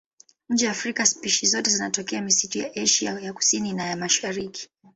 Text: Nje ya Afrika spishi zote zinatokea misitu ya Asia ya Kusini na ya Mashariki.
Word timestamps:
Nje 0.49 0.65
ya 0.65 0.71
Afrika 0.71 1.05
spishi 1.05 1.47
zote 1.47 1.69
zinatokea 1.71 2.21
misitu 2.21 2.57
ya 2.57 2.75
Asia 2.75 3.11
ya 3.19 3.33
Kusini 3.33 3.73
na 3.73 3.83
ya 3.85 3.97
Mashariki. 3.97 4.69